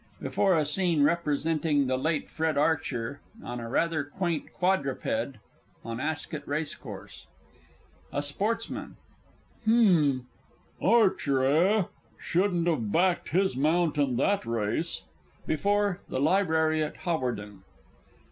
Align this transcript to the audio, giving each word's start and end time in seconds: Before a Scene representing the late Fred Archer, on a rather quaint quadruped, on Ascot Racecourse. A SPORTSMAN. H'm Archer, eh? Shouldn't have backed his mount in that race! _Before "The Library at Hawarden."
Before 0.19 0.57
a 0.57 0.65
Scene 0.65 1.03
representing 1.03 1.85
the 1.85 1.95
late 1.95 2.27
Fred 2.27 2.57
Archer, 2.57 3.19
on 3.43 3.59
a 3.59 3.69
rather 3.69 4.03
quaint 4.03 4.51
quadruped, 4.51 5.37
on 5.85 5.99
Ascot 5.99 6.41
Racecourse. 6.47 7.27
A 8.11 8.23
SPORTSMAN. 8.23 8.95
H'm 9.63 10.25
Archer, 10.81 11.45
eh? 11.45 11.83
Shouldn't 12.19 12.65
have 12.65 12.91
backed 12.91 13.29
his 13.29 13.55
mount 13.55 13.99
in 13.99 14.15
that 14.15 14.43
race! 14.43 15.03
_Before 15.47 15.99
"The 16.09 16.19
Library 16.19 16.81
at 16.83 16.97
Hawarden." 17.01 17.59